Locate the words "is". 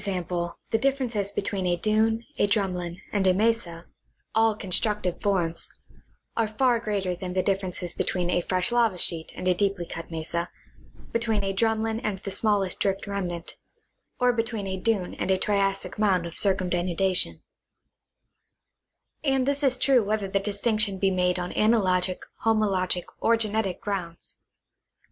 19.64-19.76